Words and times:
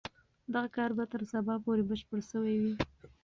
دغه 0.53 0.67
کار 0.75 0.91
به 0.97 1.03
تر 1.11 1.21
سبا 1.31 1.55
پورې 1.63 1.83
بشپړ 1.89 2.19
سوی 2.31 2.55
وي. 2.61 2.73